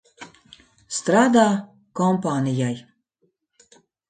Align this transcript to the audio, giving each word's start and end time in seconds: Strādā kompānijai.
Strādā 0.99 1.43
kompānijai. 2.01 2.73